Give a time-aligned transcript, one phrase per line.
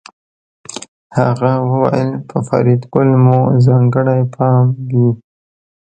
[1.17, 5.09] هغه وویل په فریدګل مو ځانګړی پام وي